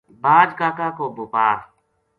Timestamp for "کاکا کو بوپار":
0.59-1.57